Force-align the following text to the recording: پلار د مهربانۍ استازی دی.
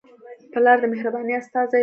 پلار 0.53 0.77
د 0.81 0.85
مهربانۍ 0.93 1.33
استازی 1.37 1.71
دی. 1.71 1.79